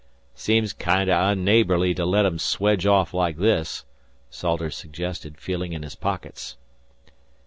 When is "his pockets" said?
5.83-6.57